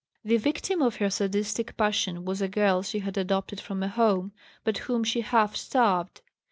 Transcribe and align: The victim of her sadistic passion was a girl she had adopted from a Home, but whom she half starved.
The 0.23 0.37
victim 0.37 0.81
of 0.81 0.95
her 0.95 1.11
sadistic 1.11 1.77
passion 1.77 2.25
was 2.25 2.41
a 2.41 2.47
girl 2.47 2.81
she 2.81 2.97
had 3.01 3.19
adopted 3.19 3.61
from 3.61 3.83
a 3.83 3.87
Home, 3.87 4.31
but 4.63 4.79
whom 4.89 5.03
she 5.03 5.21
half 5.21 5.55
starved. 5.55 6.21